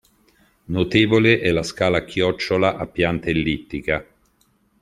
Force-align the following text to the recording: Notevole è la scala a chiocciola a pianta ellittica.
Notevole 0.65 1.41
è 1.41 1.51
la 1.51 1.61
scala 1.61 1.99
a 1.99 2.03
chiocciola 2.03 2.75
a 2.75 2.87
pianta 2.87 3.27
ellittica. 3.29 4.03